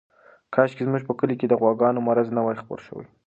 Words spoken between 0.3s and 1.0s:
کاشکې